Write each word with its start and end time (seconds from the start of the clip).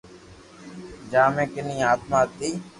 جآ 1.11 1.23
مي 1.35 1.43
ڪني 1.53 1.75
آتما 1.91 2.19
ھتي 2.23 2.49